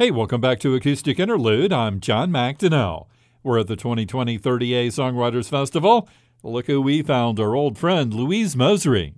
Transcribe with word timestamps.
Hey, 0.00 0.10
welcome 0.10 0.40
back 0.40 0.60
to 0.60 0.74
Acoustic 0.74 1.20
Interlude. 1.20 1.74
I'm 1.74 2.00
John 2.00 2.30
McDonnell. 2.30 3.08
We're 3.42 3.58
at 3.58 3.66
the 3.66 3.76
2020 3.76 4.38
30A 4.38 4.86
Songwriters 4.86 5.50
Festival. 5.50 6.08
Look 6.42 6.68
who 6.68 6.80
we 6.80 7.02
found, 7.02 7.38
our 7.38 7.54
old 7.54 7.76
friend 7.76 8.14
Louise 8.14 8.54
Mosrie. 8.54 9.12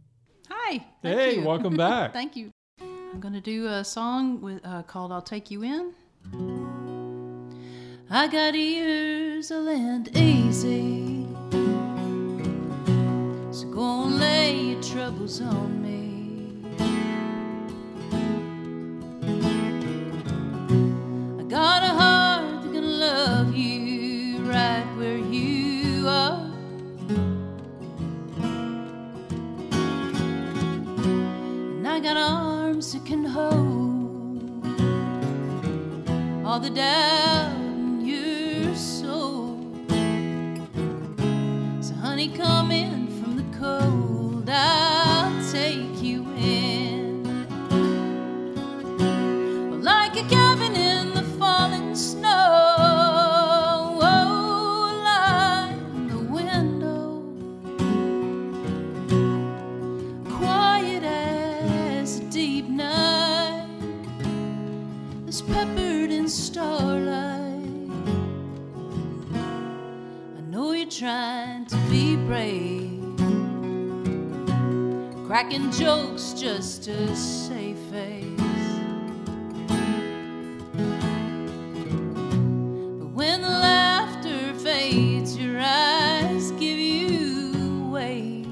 Hi. 0.51 0.85
Hey, 1.01 1.37
you. 1.37 1.45
welcome 1.45 1.77
back. 1.77 2.13
thank 2.13 2.35
you. 2.35 2.51
I'm 2.81 3.21
going 3.21 3.33
to 3.33 3.41
do 3.41 3.69
a 3.69 3.85
song 3.85 4.41
with, 4.41 4.61
uh, 4.67 4.83
called 4.83 5.13
I'll 5.13 5.23
Take 5.23 5.53
You 5.53 5.63
In. 5.63 5.95
I 8.11 8.27
got 8.27 8.57
ears 8.57 9.53
a 9.53 9.61
land 9.61 10.17
easy. 10.17 11.29
So 13.53 13.71
go 13.71 14.07
and 14.07 14.19
lay 14.19 14.61
your 14.61 14.83
troubles 14.83 15.41
on 15.41 15.81
me. 15.81 16.12
Where 24.97 25.19
you 25.19 26.09
are. 26.09 26.51
And 31.77 31.87
I 31.87 32.01
got 32.01 32.17
arms 32.17 32.93
that 32.93 33.05
can 33.05 33.25
hold 33.25 34.65
all 36.47 36.61
the 36.61 36.71
doubt 36.71 37.52
cracking 75.33 75.71
jokes 75.71 76.35
just 76.35 76.83
to 76.83 77.17
save 77.17 77.79
face. 77.91 78.39
But 82.99 83.09
when 83.15 83.41
the 83.41 83.49
laughter 83.49 84.53
fades, 84.59 85.35
your 85.39 85.59
eyes 85.59 86.51
give 86.61 86.79
you 86.79 87.87
away. 87.87 88.45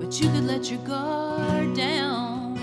but 0.00 0.18
you 0.18 0.30
could 0.30 0.44
let 0.44 0.70
your 0.70 0.82
guard 0.86 1.76
down. 1.76 2.56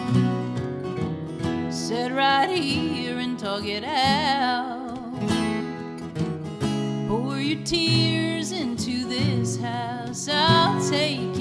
Sit 1.72 2.12
right 2.12 2.50
here 2.50 3.20
and 3.20 3.38
talk 3.38 3.66
it 3.66 3.84
out. 3.84 4.69
Your 7.50 7.64
tears 7.64 8.52
into 8.52 9.06
this 9.06 9.60
house. 9.60 10.30
I'll 10.32 10.88
take 10.88 11.39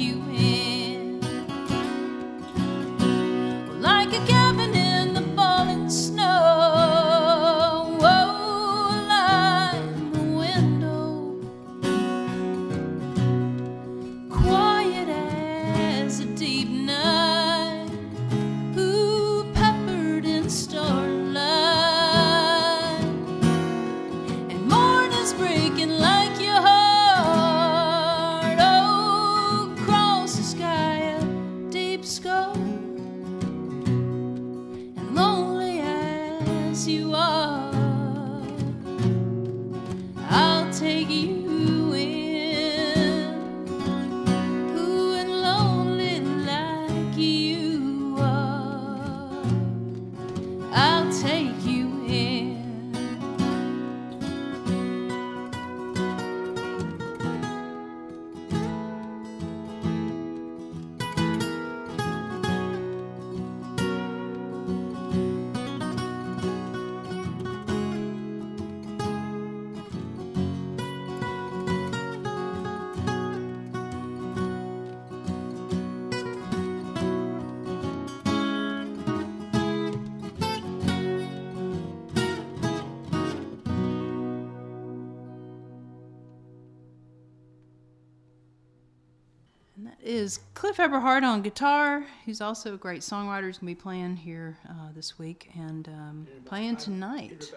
that 89.89 90.07
is 90.07 90.41
Cliff 90.55 90.79
Eberhardt 90.79 91.25
on 91.25 91.43
guitar, 91.43 92.05
He's 92.25 92.41
also 92.41 92.75
a 92.75 92.77
great 92.77 93.01
songwriter. 93.01 93.47
He's 93.47 93.59
going 93.59 93.75
to 93.75 93.79
be 93.79 93.83
playing 93.83 94.17
here 94.17 94.59
uh, 94.69 94.93
this 94.95 95.19
week 95.19 95.51
and 95.57 95.89
um, 95.89 96.27
playing 96.45 96.77
tonight. 96.77 97.53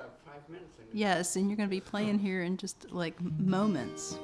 Yes, 0.94 1.36
and 1.36 1.50
you're 1.50 1.58
going 1.58 1.68
to 1.68 1.76
be 1.76 1.82
playing 1.82 2.20
here 2.20 2.44
in 2.44 2.58
just 2.58 2.92
like 2.92 3.20
moments. 3.22 4.18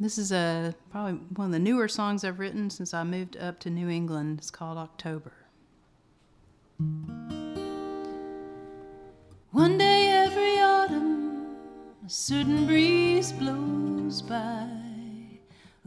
This 0.00 0.18
is 0.18 0.32
a 0.32 0.74
probably 0.90 1.20
one 1.36 1.46
of 1.46 1.52
the 1.52 1.58
newer 1.58 1.88
songs 1.88 2.24
I've 2.24 2.38
written 2.38 2.68
since 2.70 2.92
I 2.92 3.04
moved 3.04 3.36
up 3.36 3.60
to 3.60 3.70
New 3.70 3.88
England. 3.88 4.38
It's 4.38 4.50
called 4.50 4.76
October. 4.76 5.32
One 9.52 9.78
day 9.78 10.08
every 10.08 10.58
autumn, 10.60 11.56
a 12.04 12.10
certain 12.10 12.66
breeze 12.66 13.32
blows 13.32 14.20
by, 14.22 14.68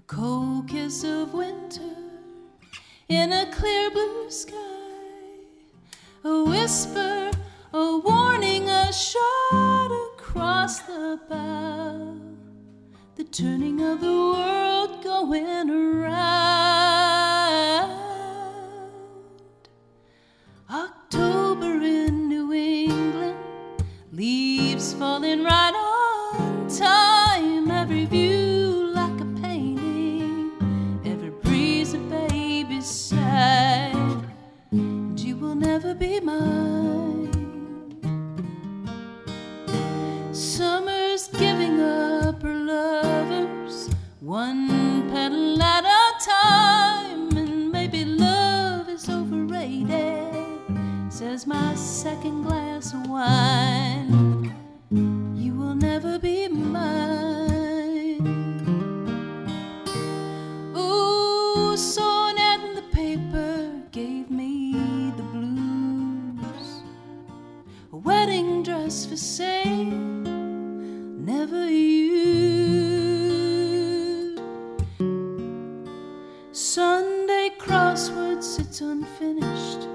cold 0.07 0.69
kiss 0.69 1.03
of 1.03 1.34
winter 1.34 1.95
in 3.09 3.34
a 3.34 3.51
clear 3.51 3.91
blue 3.91 4.31
sky, 4.31 4.56
a 6.23 6.44
whisper, 6.45 7.29
a 7.73 7.97
warning, 7.97 8.69
a 8.69 8.91
shot 8.94 9.91
across 10.13 10.79
the 10.79 11.19
bow, 11.29 12.18
the 13.18 13.23
turning 13.25 13.81
of 13.81 14.00
the 14.00 14.07
world 14.07 15.03
going 15.03 15.69
around. 15.69 16.07
October 20.69 21.81
in 21.81 22.30
New 22.30 22.54
England, 22.54 23.38
leaves 24.13 24.94
falling 24.94 25.44
right 25.44 25.74
on 25.75 26.69
time. 26.69 27.06
dress 68.68 69.06
for 69.06 69.16
sale, 69.16 69.86
never 71.31 71.69
you. 71.69 71.96
Sunday 76.52 77.52
crossword 77.58 78.44
sits 78.44 78.81
unfinished, 78.81 79.88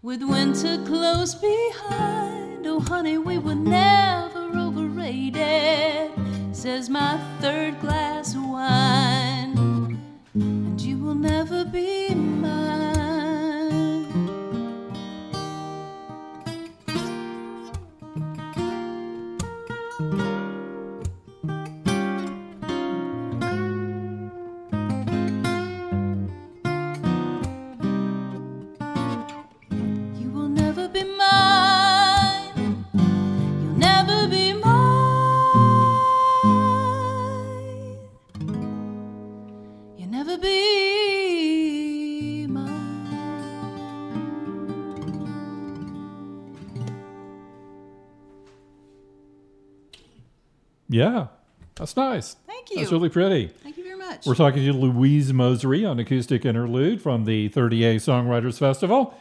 with 0.00 0.22
winter 0.22 0.82
close 0.86 1.34
behind. 1.34 2.66
Oh, 2.66 2.80
honey, 2.80 3.18
we 3.18 3.36
were 3.36 3.54
never 3.54 4.50
overrated, 4.56 6.12
says 6.52 6.88
my 6.88 7.18
third 7.42 7.78
glass 7.82 8.34
of 8.34 8.42
wine. 8.42 9.11
Yeah, 50.92 51.28
that's 51.74 51.96
nice. 51.96 52.36
Thank 52.46 52.70
you. 52.70 52.76
That's 52.78 52.92
really 52.92 53.08
pretty. 53.08 53.48
Thank 53.48 53.76
you 53.78 53.84
very 53.84 53.96
much. 53.98 54.26
We're 54.26 54.34
talking 54.34 54.64
to 54.64 54.72
Louise 54.72 55.32
Mosrie 55.32 55.88
on 55.88 55.98
Acoustic 55.98 56.44
Interlude 56.44 57.00
from 57.02 57.24
the 57.24 57.48
30A 57.48 57.96
Songwriters 57.96 58.58
Festival. 58.58 59.14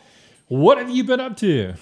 What 0.48 0.78
have 0.78 0.90
you 0.90 1.04
been 1.04 1.20
up 1.22 1.38
to? 1.38 1.74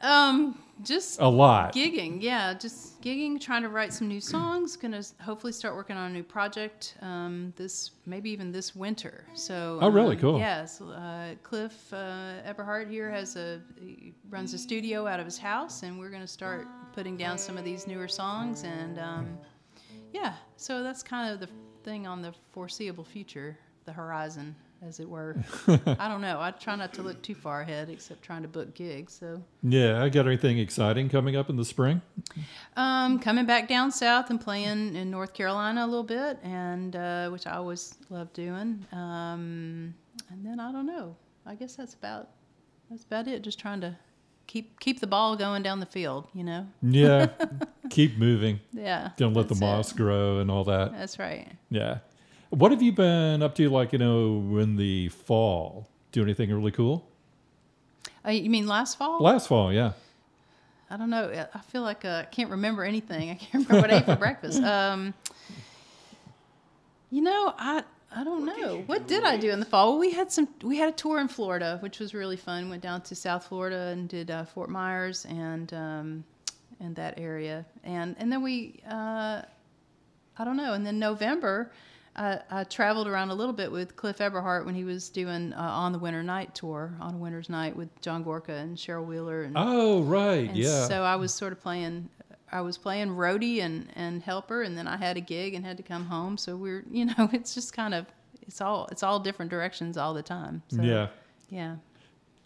Um, 0.00 0.58
just 0.82 1.20
A 1.20 1.28
lot. 1.28 1.74
gigging. 1.74 2.18
Yeah, 2.20 2.54
just 2.54 3.00
gigging, 3.02 3.40
trying 3.40 3.62
to 3.62 3.68
write 3.68 3.92
some 3.92 4.08
new 4.08 4.20
songs. 4.20 4.76
Gonna 4.76 5.02
hopefully 5.20 5.52
start 5.52 5.76
working 5.76 5.96
on 5.96 6.10
a 6.10 6.14
new 6.14 6.24
project. 6.24 6.96
Um, 7.02 7.52
this 7.56 7.92
maybe 8.06 8.30
even 8.30 8.50
this 8.50 8.74
winter. 8.74 9.24
So. 9.34 9.78
Oh, 9.80 9.88
really? 9.90 10.16
um, 10.16 10.20
Cool. 10.20 10.38
Yes. 10.38 10.80
Uh, 10.80 11.34
Cliff 11.44 11.92
uh, 11.92 12.32
Eberhardt 12.44 12.88
here 12.88 13.10
has 13.10 13.36
a 13.36 13.60
he 13.78 14.12
runs 14.28 14.54
a 14.54 14.58
studio 14.58 15.06
out 15.06 15.20
of 15.20 15.26
his 15.26 15.38
house, 15.38 15.82
and 15.84 15.98
we're 16.00 16.10
gonna 16.10 16.26
start 16.26 16.66
putting 16.92 17.16
down 17.16 17.38
some 17.38 17.58
of 17.58 17.64
these 17.64 17.86
newer 17.86 18.08
songs. 18.08 18.64
And 18.64 18.98
um, 18.98 19.38
yeah, 20.12 20.34
so 20.56 20.82
that's 20.82 21.02
kind 21.02 21.32
of 21.32 21.40
the 21.40 21.48
thing 21.84 22.06
on 22.06 22.22
the 22.22 22.34
foreseeable 22.52 23.04
future, 23.04 23.58
the 23.84 23.92
horizon, 23.92 24.54
as 24.86 25.00
it 25.00 25.08
were. 25.08 25.36
I 25.68 26.08
don't 26.08 26.20
know. 26.20 26.40
I 26.40 26.50
try 26.50 26.76
not 26.76 26.92
to 26.94 27.02
look 27.02 27.22
too 27.22 27.34
far 27.34 27.62
ahead, 27.62 27.88
except 27.88 28.22
trying 28.22 28.42
to 28.42 28.48
book 28.48 28.74
gigs. 28.74 29.14
So. 29.14 29.42
Yeah, 29.62 30.02
I 30.02 30.08
got 30.08 30.26
anything 30.26 30.58
exciting 30.58 31.08
coming 31.08 31.36
up 31.36 31.48
in 31.48 31.56
the 31.56 31.64
spring? 31.64 32.02
Um, 32.76 33.18
coming 33.18 33.46
back 33.46 33.68
down 33.68 33.90
south 33.90 34.30
and 34.30 34.40
playing 34.40 34.96
in 34.96 35.10
North 35.10 35.34
Carolina 35.34 35.84
a 35.84 35.86
little 35.86 36.02
bit, 36.02 36.38
and 36.42 36.96
uh, 36.96 37.30
which 37.30 37.46
I 37.46 37.52
always 37.52 37.94
love 38.10 38.32
doing. 38.32 38.84
Um, 38.92 39.94
and 40.30 40.44
then 40.44 40.60
I 40.60 40.72
don't 40.72 40.86
know. 40.86 41.16
I 41.46 41.54
guess 41.54 41.76
that's 41.76 41.94
about 41.94 42.30
that's 42.90 43.04
about 43.04 43.26
it. 43.26 43.42
Just 43.42 43.58
trying 43.58 43.80
to 43.80 43.96
keep 44.52 44.78
keep 44.80 45.00
the 45.00 45.06
ball 45.06 45.34
going 45.34 45.62
down 45.62 45.80
the 45.80 45.86
field. 45.86 46.28
You 46.34 46.44
know. 46.44 46.66
Yeah, 46.82 47.28
keep 47.90 48.18
moving. 48.18 48.60
Yeah. 48.72 49.10
Don't 49.16 49.32
let 49.32 49.48
the 49.48 49.54
that's 49.54 49.60
it. 49.60 49.64
moss 49.64 49.92
grow 49.92 50.38
and 50.38 50.50
all 50.50 50.64
that. 50.64 50.92
That's 50.92 51.18
right. 51.18 51.48
Yeah. 51.70 51.98
What 52.50 52.70
have 52.70 52.82
you 52.82 52.92
been 52.92 53.42
up 53.42 53.54
to, 53.54 53.70
like, 53.70 53.94
you 53.94 53.98
know, 53.98 54.58
in 54.58 54.76
the 54.76 55.08
fall? 55.08 55.88
Do 56.12 56.22
anything 56.22 56.52
really 56.52 56.70
cool? 56.70 57.08
Uh, 58.26 58.32
you 58.32 58.50
mean 58.50 58.66
last 58.66 58.98
fall? 58.98 59.22
Last 59.22 59.48
fall, 59.48 59.72
yeah. 59.72 59.92
I 60.90 60.98
don't 60.98 61.08
know. 61.08 61.46
I 61.54 61.58
feel 61.60 61.80
like 61.80 62.04
uh, 62.04 62.20
I 62.20 62.24
can't 62.24 62.50
remember 62.50 62.84
anything. 62.84 63.30
I 63.30 63.34
can't 63.36 63.66
remember 63.66 63.88
what 63.88 63.90
I 63.90 63.98
ate 64.00 64.04
for 64.04 64.16
breakfast. 64.16 64.62
Um, 64.62 65.14
you 67.10 67.22
know, 67.22 67.54
I 67.58 67.84
I 68.14 68.24
don't 68.24 68.44
know. 68.44 68.82
What 68.86 69.06
did 69.06 69.24
I 69.24 69.36
do 69.36 69.50
in 69.50 69.60
the 69.60 69.66
fall? 69.66 69.90
Well, 69.92 69.98
we 69.98 70.10
had 70.12 70.30
some. 70.30 70.48
We 70.62 70.76
had 70.78 70.88
a 70.88 70.92
tour 70.92 71.18
in 71.20 71.28
Florida, 71.28 71.78
which 71.80 71.98
was 71.98 72.14
really 72.14 72.36
fun. 72.36 72.68
Went 72.68 72.82
down 72.82 73.00
to 73.02 73.14
South 73.14 73.46
Florida 73.46 73.88
and 73.92 74.08
did 74.08 74.30
uh, 74.30 74.44
Fort 74.44 74.68
Myers 74.70 75.24
and 75.26 75.72
um, 75.72 76.24
and 76.80 76.94
that 76.96 77.18
area, 77.18 77.64
and 77.84 78.14
and 78.18 78.30
then 78.30 78.42
we. 78.42 78.82
Uh, 78.88 79.42
I 80.38 80.44
don't 80.44 80.56
know. 80.56 80.72
And 80.72 80.84
then 80.86 80.98
November, 80.98 81.72
I, 82.16 82.40
I 82.50 82.64
traveled 82.64 83.06
around 83.06 83.28
a 83.28 83.34
little 83.34 83.52
bit 83.52 83.70
with 83.70 83.96
Cliff 83.96 84.20
Eberhardt 84.20 84.64
when 84.64 84.74
he 84.74 84.82
was 84.82 85.10
doing 85.10 85.52
uh, 85.52 85.60
on 85.60 85.92
the 85.92 85.98
Winter 85.98 86.22
Night 86.22 86.54
tour, 86.54 86.94
on 87.00 87.14
a 87.14 87.16
Winter's 87.18 87.50
Night 87.50 87.76
with 87.76 87.88
John 88.00 88.22
Gorka 88.22 88.52
and 88.54 88.74
Cheryl 88.76 89.04
Wheeler 89.04 89.42
and 89.42 89.54
Oh, 89.58 90.00
right. 90.02 90.48
and 90.48 90.56
yeah. 90.56 90.86
so 90.88 91.02
I 91.02 91.16
was 91.16 91.34
sort 91.34 91.52
of 91.52 91.60
playing. 91.60 92.08
I 92.52 92.60
was 92.60 92.78
playing 92.78 93.08
roadie 93.08 93.60
and 93.60 93.88
and 93.94 94.22
helper, 94.22 94.62
and 94.62 94.76
then 94.76 94.86
I 94.86 94.96
had 94.96 95.16
a 95.16 95.20
gig 95.20 95.54
and 95.54 95.64
had 95.64 95.76
to 95.78 95.82
come 95.82 96.06
home. 96.06 96.36
So 96.36 96.56
we're, 96.56 96.84
you 96.90 97.06
know, 97.06 97.30
it's 97.32 97.54
just 97.54 97.72
kind 97.72 97.94
of 97.94 98.06
it's 98.42 98.60
all 98.60 98.88
it's 98.92 99.02
all 99.02 99.18
different 99.20 99.50
directions 99.50 99.96
all 99.96 100.14
the 100.14 100.22
time. 100.22 100.62
So, 100.68 100.82
yeah. 100.82 101.08
yeah. 101.50 101.76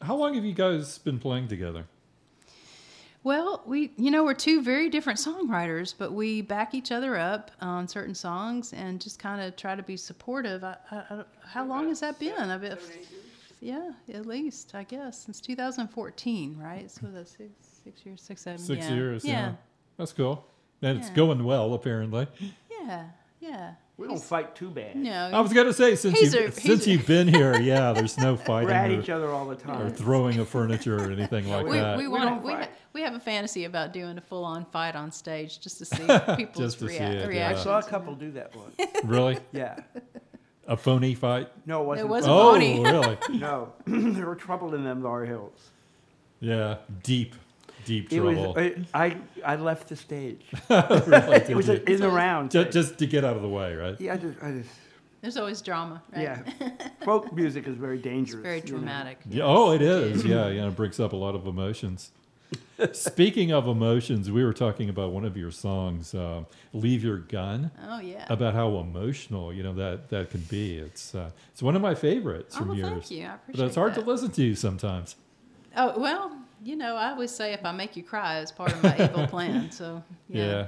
How 0.03 0.15
long 0.15 0.35
have 0.35 0.45
you 0.45 0.53
guys 0.53 0.99
been 0.99 1.19
playing 1.19 1.49
together? 1.49 1.87
Well, 3.27 3.65
we, 3.67 3.91
you 3.97 4.13
know, 4.13 4.23
we're 4.23 4.35
two 4.35 4.63
very 4.63 4.89
different 4.89 5.19
songwriters, 5.19 5.93
but 5.99 6.13
we 6.13 6.43
back 6.43 6.75
each 6.75 6.93
other 6.93 7.17
up 7.17 7.51
on 7.61 7.89
certain 7.89 8.15
songs 8.15 8.73
and 8.73 9.01
just 9.01 9.19
kind 9.19 9.41
of 9.41 9.57
try 9.57 9.75
to 9.75 9.83
be 9.83 9.97
supportive. 9.97 10.63
I, 10.63 10.77
I, 10.93 10.97
I, 10.97 11.25
how 11.45 11.65
long 11.65 11.89
has 11.89 11.99
that 12.01 12.21
been? 12.21 12.39
I 12.39 12.57
bet, 12.57 12.79
yeah, 13.61 13.91
at 14.15 14.27
least 14.27 14.77
I 14.77 14.85
guess 14.85 15.19
since 15.25 15.41
2014, 15.41 16.57
right? 16.57 16.89
So 16.89 17.09
that's 17.13 17.33
six, 17.33 17.51
six 17.83 18.07
years, 18.07 18.23
six, 18.23 18.43
seven, 18.43 18.61
Six 18.61 18.89
yeah. 18.89 18.95
years. 18.95 19.25
Yeah. 19.25 19.33
yeah, 19.33 19.53
That's 19.97 20.13
cool. 20.13 20.45
And 20.83 20.99
it's 20.99 21.09
Yeah. 21.09 21.15
going 21.15 21.45
well, 21.45 21.73
apparently. 21.75 22.27
yeah, 22.71 23.05
yeah. 23.41 23.73
We 23.99 24.07
don't 24.07 24.23
fight 24.23 24.55
too 24.55 24.69
bad. 24.69 24.95
No, 24.95 25.31
I 25.33 25.41
was 25.41 25.55
going 25.55 25.67
to 25.67 25.73
say, 25.73 25.97
since, 25.97 26.19
He's 26.21 26.35
you, 26.35 26.41
a- 26.41 26.43
he's 26.51 26.63
since 26.63 26.87
a- 26.87 26.91
you've 26.91 27.07
been 27.07 27.29
here, 27.29 27.59
yeah, 27.59 27.93
there's 27.93 28.19
no 28.19 28.33
We're 28.35 28.37
fighting 28.45 28.71
at 28.71 28.91
or, 28.91 29.01
each 29.01 29.09
other 29.09 29.29
all 29.31 29.47
the 29.47 29.53
or 29.55 29.57
time. 29.57 29.91
throwing 29.95 30.39
of 30.39 30.49
furniture 30.51 30.99
or 30.99 31.11
anything 31.11 31.49
like 31.51 31.65
we, 31.67 31.79
that. 31.79 31.97
we 31.97 32.03
We 32.03 32.09
want 32.09 32.25
don't 32.27 32.43
we, 32.45 32.53
ha- 32.53 32.59
fight. 32.61 32.71
we 32.93 33.01
have 33.01 33.15
a 33.15 33.21
fantasy 33.21 33.65
about 33.65 33.95
doing 33.95 34.19
a 34.19 34.21
full 34.21 34.45
on 34.45 34.67
fight 34.67 34.95
on 34.97 35.11
stage 35.13 35.61
just 35.61 35.79
to 35.79 35.87
see 35.87 35.97
people's 36.37 36.75
Just 36.75 36.79
to 36.81 36.89
see 36.91 36.99
rea- 36.99 37.07
it, 37.07 37.15
yeah. 37.21 37.25
I 37.25 37.27
reactions. 37.29 37.63
saw 37.63 37.79
a 37.79 37.83
couple 37.85 38.15
do 38.15 38.31
that 38.33 38.55
once. 38.55 38.77
really? 39.05 39.39
Yeah. 39.53 39.79
A 40.69 40.77
phony 40.77 41.15
fight? 41.15 41.49
No, 41.65 41.81
it 41.81 41.87
wasn't. 41.87 42.07
It 42.07 42.11
wasn't 42.11 42.35
Oh, 42.35 42.53
phony. 42.53 42.81
really? 42.83 43.17
No, 43.31 43.73
there 43.87 44.27
were 44.27 44.35
trouble 44.35 44.75
in 44.75 44.85
them 44.85 45.03
Laurel 45.03 45.27
Hills. 45.27 45.71
Yeah. 46.41 46.77
Deep, 47.03 47.35
deep 47.87 48.13
It 48.13 48.21
was. 48.21 48.37
trouble. 48.37 48.55
I, 48.59 48.75
I 48.93 49.17
I 49.45 49.57
left 49.57 49.89
the 49.89 49.97
stage. 49.97 50.43
Really, 50.69 51.37
It 51.37 51.57
was 51.57 51.69
you? 51.69 51.83
in 51.87 52.01
the 52.01 52.11
round. 52.11 52.51
just, 52.51 52.73
just 52.73 52.99
to 52.99 53.07
get 53.07 53.25
out 53.25 53.37
of 53.37 53.43
the 53.43 53.49
way, 53.49 53.75
right? 53.75 53.97
yeah, 54.01 54.15
I 54.15 54.17
just, 54.19 54.37
I 54.43 54.51
just 54.53 54.71
There's 55.23 55.37
always 55.39 55.63
drama, 55.63 56.03
right? 56.13 56.23
yeah. 56.23 56.71
Folk 57.05 57.33
music 57.33 57.67
is 57.67 57.77
very 57.77 57.99
dangerous. 58.13 58.43
Very 58.43 58.57
you 58.59 58.63
know. 58.65 58.69
dramatic. 58.79 59.19
Yeah, 59.31 59.45
oh, 59.45 59.73
it 59.73 59.81
is. 59.83 60.25
Yeah, 60.25 60.49
yeah, 60.49 60.69
it 60.69 60.77
brings 60.77 61.01
up 61.01 61.13
a 61.13 61.17
lot 61.17 61.35
of 61.35 61.47
emotions. 61.47 62.11
Speaking 62.93 63.53
of 63.53 63.67
emotions, 63.67 64.31
we 64.31 64.45
were 64.45 64.53
talking 64.53 64.89
about 64.89 65.11
one 65.11 65.25
of 65.25 65.37
your 65.37 65.51
songs, 65.51 66.15
uh, 66.15 66.45
"Leave 66.73 67.03
Your 67.03 67.19
Gun," 67.19 67.71
Oh 67.89 67.99
yeah. 68.01 68.27
about 68.29 68.55
how 68.55 68.69
emotional 68.79 69.53
you 69.53 69.63
know 69.65 69.75
that 69.75 70.11
that 70.11 70.31
can 70.31 70.43
be. 70.43 70.77
It's 70.79 71.15
uh, 71.15 71.31
it's 71.53 71.63
one 71.63 71.75
of 71.75 71.83
my 71.83 71.95
favorites 71.95 72.55
Oh, 72.55 72.59
from 72.61 72.69
well, 72.69 72.77
yours. 72.77 73.09
thank 73.09 73.11
you. 73.11 73.27
I 73.27 73.35
appreciate. 73.35 73.57
But 73.63 73.67
it's 73.67 73.75
hard 73.77 73.95
that. 73.95 74.05
to 74.05 74.07
listen 74.11 74.31
to 74.31 74.43
you 74.45 74.55
sometimes. 74.55 75.17
Oh 75.77 75.99
well, 75.99 76.37
you 76.67 76.77
know, 76.77 76.97
I 76.97 77.11
always 77.11 77.31
say 77.31 77.53
if 77.53 77.65
I 77.65 77.73
make 77.73 77.97
you 77.97 78.03
cry, 78.03 78.41
it's 78.41 78.51
part 78.53 78.73
of 78.73 78.83
my 78.83 78.95
evil 79.05 79.27
plan. 79.35 79.71
So 79.71 80.03
Yeah. 80.29 80.45
yeah. 80.47 80.67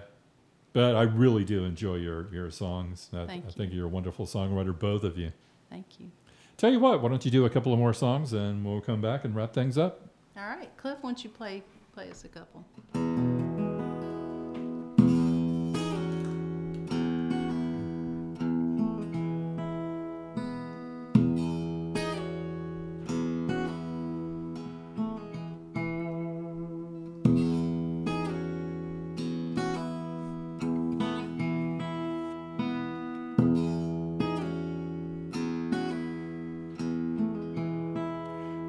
But 0.73 0.95
I 0.97 1.03
really 1.03 1.45
do 1.45 1.65
enjoy 1.65 1.97
your 1.97 2.29
your 2.33 2.51
songs. 2.51 3.09
I, 3.13 3.27
Thank 3.27 3.45
I 3.45 3.49
you. 3.49 3.53
think 3.53 3.73
you're 3.73 3.87
a 3.87 3.89
wonderful 3.89 4.27
songwriter, 4.27 4.79
both 4.79 5.03
of 5.03 5.19
you. 5.19 5.33
Thank 5.71 5.99
you. 5.99 6.11
Tell 6.57 6.71
you 6.71 6.79
what, 6.81 7.03
why 7.03 7.09
don't 7.09 7.25
you 7.25 7.31
do 7.31 7.45
a 7.47 7.51
couple 7.51 7.73
of 7.73 7.79
more 7.79 7.95
songs 7.95 8.33
and 8.33 8.65
we'll 8.65 8.81
come 8.81 9.01
back 9.01 9.25
and 9.25 9.35
wrap 9.35 9.53
things 9.55 9.77
up. 9.79 10.09
All 10.37 10.45
right, 10.49 10.71
Cliff, 10.77 10.99
why 11.01 11.11
don't 11.11 11.25
you 11.25 11.31
play 11.31 11.63
play 11.93 12.11
us 12.11 12.25
a 12.25 12.29
couple? 12.29 12.65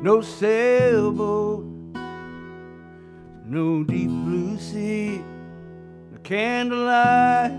No 0.10 0.18
sailboat, 0.22 1.66
no 3.46 3.84
deep 3.84 4.10
blue 4.10 4.58
sea, 4.58 5.22
no 6.12 6.18
candlelight, 6.24 7.52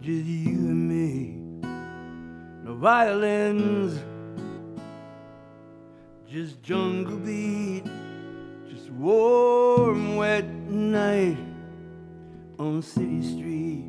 just 0.00 0.26
you 0.26 0.58
and 0.70 0.88
me. 0.88 1.34
No 2.62 2.76
violins, 2.76 3.98
just 6.30 6.62
jungle 6.62 7.16
beat, 7.16 7.82
just 8.70 8.90
warm, 8.90 10.14
wet 10.14 10.46
night 10.68 11.36
on 12.60 12.80
City 12.80 13.22
Street. 13.22 13.86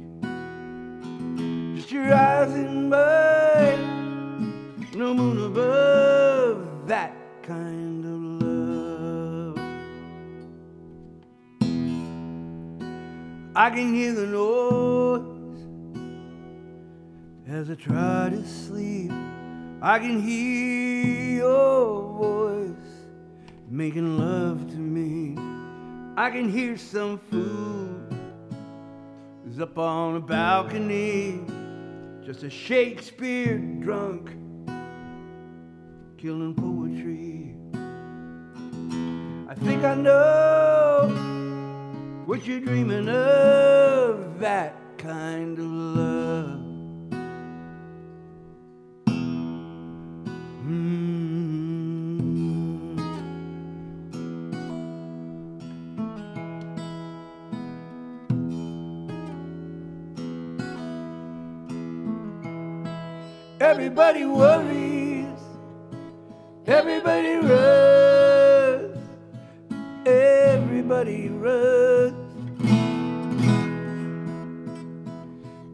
Just 1.75 1.91
your 1.91 2.11
eyes 2.11 2.51
in 2.55 2.89
mine, 2.89 4.89
no 4.95 5.13
moon 5.13 5.45
above, 5.45 6.08
that 6.89 7.13
kind 7.43 8.03
of 8.03 8.19
love. 8.41 9.57
I 13.55 13.69
can 13.69 13.93
hear 13.93 14.13
the 14.13 14.25
noise 14.25 15.67
as 17.47 17.69
I 17.69 17.75
try 17.75 18.29
to 18.31 18.43
sleep. 18.43 19.11
I 19.83 19.99
can 19.99 20.19
hear 20.19 21.37
your 21.37 22.01
voice 22.17 22.75
making 23.69 24.17
love 24.17 24.67
to 24.71 24.77
me. 24.77 25.37
I 26.17 26.31
can 26.31 26.49
hear 26.51 26.75
some 26.75 27.19
fool 27.29 27.99
who's 29.45 29.59
up 29.59 29.77
on 29.77 30.15
a 30.15 30.19
balcony, 30.19 31.39
just 32.25 32.41
a 32.41 32.49
Shakespeare 32.49 33.59
drunk, 33.59 34.31
killing 36.21 36.53
poetry. 36.53 37.55
I 39.47 39.55
think 39.55 39.85
I 39.85 39.95
know 39.95 41.07
what 42.25 42.45
you're 42.45 42.59
dreaming 42.59 43.07
of, 43.07 44.37
that 44.39 44.75
kind 44.97 45.57
of 45.57 45.65
love. 45.65 46.59
Mm. 50.67 51.29
Everybody 63.61 64.25
worries, 64.25 64.78
everybody 66.69 67.35
runs, 67.35 68.97
everybody 70.05 71.29
runs. 71.29 72.15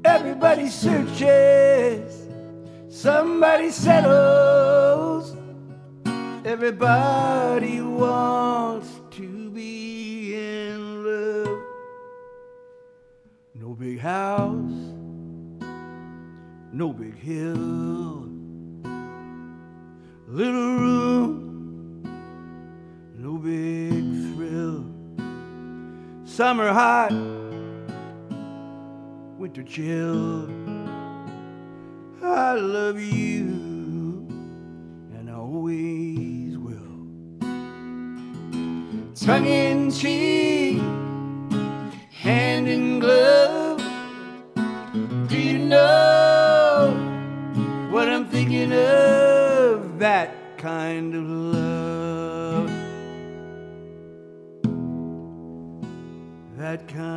Everybody 0.06 0.70
searches, 0.70 2.28
somebody 2.90 3.70
settles. 3.72 5.36
Everybody 6.46 7.82
Summer 26.46 26.72
hot, 26.72 27.12
winter 29.40 29.64
chill. 29.64 30.48
I 32.22 32.54
love 32.54 33.00
you, 33.00 34.28
and 35.16 35.28
I 35.28 35.34
always 35.34 36.56
will. 36.60 37.08
Tongue 39.16 39.48
in 39.48 39.90
cheek, 39.90 40.78
hand 42.12 42.68
in 42.68 43.00
glove. 43.00 43.82
Do 45.28 45.40
you 45.40 45.58
know 45.58 46.94
what 47.90 48.08
I'm 48.08 48.30
thinking 48.30 48.72
of? 48.72 49.98
That 49.98 50.60
kind 50.60 51.16
of 51.16 51.24
love. 51.24 51.65
That 56.76 56.90
kind 56.90 57.15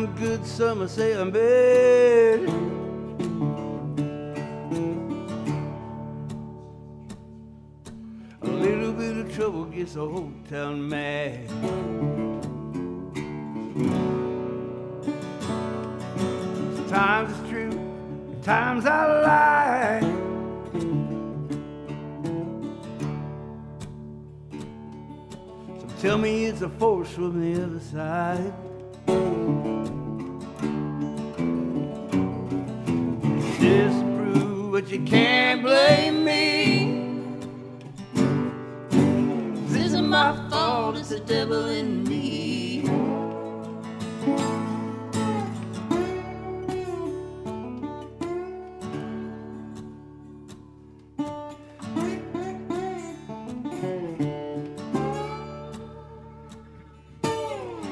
I'm 0.00 0.16
good, 0.16 0.46
some 0.46 0.88
say 0.88 1.12
I'm 1.12 1.30
bad. 1.30 2.40
A 8.40 8.46
little 8.46 8.92
bit 8.94 9.18
of 9.18 9.34
trouble 9.34 9.66
gets 9.66 9.92
the 9.92 10.08
whole 10.08 10.32
town 10.48 10.88
mad. 10.88 11.46
Sometimes 16.76 17.38
it's 17.38 17.50
true, 17.50 17.78
times 18.42 18.86
I 18.86 19.06
lie. 19.20 20.00
Tell 26.00 26.16
me 26.16 26.46
it's 26.46 26.62
a 26.62 26.70
force 26.70 27.10
from 27.10 27.38
the 27.38 27.62
other 27.62 27.80
side. 27.80 28.69
You 34.90 35.00
can't 35.04 35.62
blame 35.62 36.24
me. 36.24 37.06
This 39.68 39.86
isn't 39.86 40.08
my 40.08 40.34
fault, 40.50 40.96
it's 40.96 41.10
the 41.10 41.20
devil 41.20 41.66
in 41.66 42.02
me. 42.02 42.82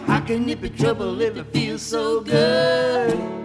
I 0.08 0.20
can 0.26 0.46
nip 0.46 0.62
your 0.62 0.70
trouble 0.70 1.20
if 1.20 1.36
it 1.36 1.46
feels 1.52 1.82
so 1.82 2.20
good. 2.22 3.37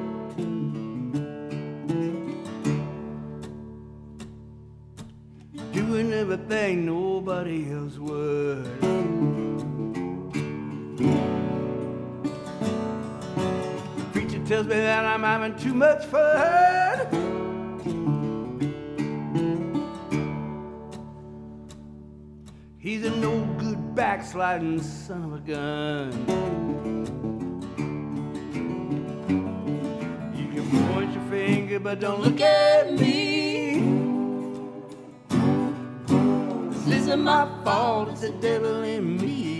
Doing 6.49 6.59
everything 6.59 6.85
nobody 6.85 7.71
else 7.71 7.97
would. 7.97 8.65
Preacher 14.11 14.45
tells 14.45 14.67
me 14.67 14.75
that 14.75 15.05
I'm 15.05 15.23
having 15.23 15.55
too 15.57 15.73
much 15.73 16.05
fun. 16.05 17.07
He's 22.77 23.05
a 23.05 23.11
no 23.11 23.45
good 23.57 23.95
backsliding 23.95 24.81
son 24.81 25.23
of 25.25 25.33
a 25.33 25.39
gun. 25.39 26.43
it, 31.73 31.83
but 31.83 31.99
don't 31.99 32.21
look 32.21 32.39
at 32.39 32.93
me. 32.93 33.32
Isn't 37.13 37.25
my 37.25 37.47
fault, 37.63 38.09
it's 38.09 38.21
the 38.21 38.31
devil 38.31 38.81
in 38.81 39.17
me. 39.17 39.52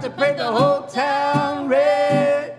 To 0.00 0.08
paint 0.08 0.38
the 0.38 0.50
whole 0.50 0.86
town 0.86 1.68
red. 1.68 2.56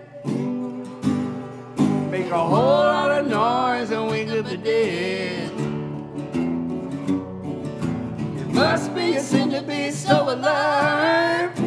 Make 2.08 2.30
a 2.30 2.38
whole 2.38 2.84
lot 2.84 3.10
of 3.10 3.26
noise 3.26 3.90
and 3.90 4.08
wake 4.08 4.28
up 4.28 4.46
the 4.46 4.56
dead. 4.56 5.50
It 8.38 8.48
must 8.54 8.94
be 8.94 9.16
a 9.16 9.20
sin 9.20 9.50
to 9.50 9.60
be 9.62 9.90
so 9.90 10.32
alive. 10.32 11.58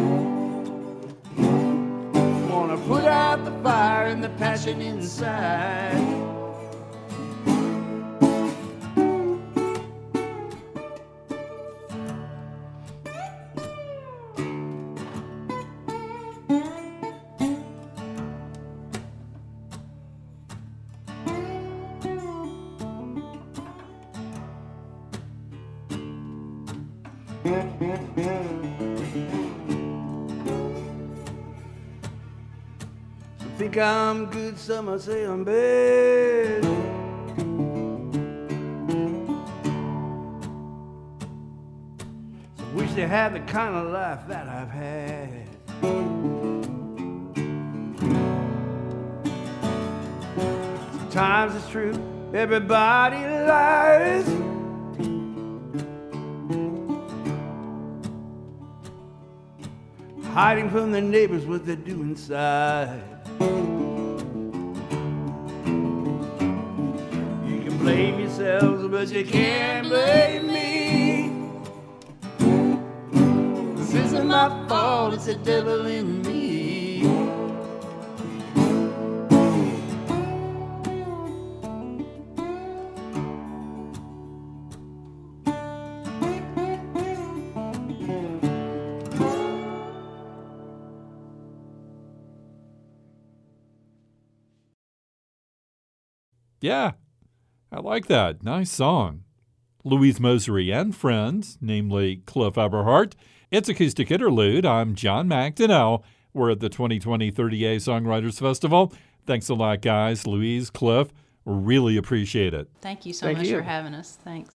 Wanna 2.50 2.77
put 2.88 3.03
out 3.03 3.44
the 3.44 3.51
fire 3.62 4.05
and 4.05 4.24
the 4.24 4.29
passion 4.29 4.79
inside. 4.79 6.14
Think 33.75 33.86
I'm 33.86 34.25
good, 34.27 34.58
some 34.58 34.88
I 34.88 34.98
say 34.98 35.25
I'm 35.25 35.44
bad. 35.44 36.63
Some 36.63 38.12
wish 42.74 42.94
they 42.94 43.05
had 43.05 43.34
the 43.34 43.41
kind 43.41 43.75
of 43.75 43.91
life 43.91 44.25
that 44.29 44.48
I've 44.48 44.70
had. 44.70 45.50
Sometimes 51.00 51.55
it's 51.55 51.70
true, 51.70 51.94
everybody 52.34 53.17
lies. 53.17 54.25
hiding 60.34 60.69
from 60.69 60.91
the 60.91 61.00
neighbors 61.00 61.45
what 61.45 61.65
they 61.65 61.78
do 61.78 62.02
inside. 62.02 63.14
Blame 67.86 68.19
yourselves, 68.19 68.88
but 68.88 69.12
you 69.12 69.24
can't 69.24 69.88
blame 69.88 70.48
me. 70.48 71.30
This 73.76 73.93
isn't 73.93 74.28
my 74.28 74.50
fault, 74.67 75.13
it's 75.13 75.28
the 75.28 75.36
devil 75.36 75.86
in 75.86 76.24
me. 76.24 77.04
Yeah, 96.62 96.93
I 97.76 97.80
like 97.82 98.06
that. 98.08 98.42
Nice 98.42 98.72
song. 98.72 99.26
Louise 99.84 100.18
Mosrie 100.18 100.74
and 100.74 100.96
friends, 100.96 101.58
namely 101.60 102.22
Cliff 102.26 102.58
Eberhardt. 102.58 103.18
It's 103.52 103.68
Acoustic 103.68 104.10
Interlude. 104.10 104.66
I'm 104.66 104.96
John 104.96 105.28
McDonnell. 105.28 106.02
We're 106.34 106.52
at 106.52 106.62
the 106.62 106.70
2020 106.70 107.34
30A 107.34 107.76
Songwriters 107.76 108.40
Festival. 108.40 108.94
Thanks 109.26 109.50
a 109.50 109.56
lot, 109.56 109.82
guys. 109.82 110.26
Louise, 110.26 110.70
Cliff, 110.70 111.10
really 111.44 111.98
appreciate 111.98 112.54
it. 112.54 112.70
Thank 112.80 113.06
you 113.06 113.12
so 113.12 113.26
Thank 113.26 113.40
much 113.40 113.48
you. 113.48 113.58
for 113.58 113.64
having 113.64 113.94
us. 113.94 114.18
Thanks. 114.24 114.54